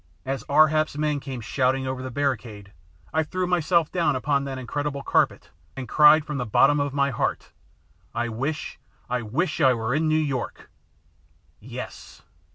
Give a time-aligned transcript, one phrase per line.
[0.25, 2.73] As Ar hap's men came shouting over the barricade
[3.13, 7.11] I threw myself down upon that incredible carpet and cried from the bottom of my
[7.11, 7.51] heart,
[8.15, 8.79] "I wish
[9.11, 10.71] I wish I were in New York!"
[11.59, 12.23] Yes!